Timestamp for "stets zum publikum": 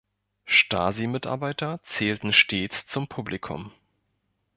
2.33-3.71